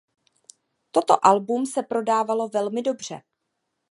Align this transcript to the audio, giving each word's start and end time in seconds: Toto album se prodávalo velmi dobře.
Toto 0.91 1.19
album 1.25 1.65
se 1.65 1.83
prodávalo 1.83 2.47
velmi 2.49 2.81
dobře. 2.81 3.21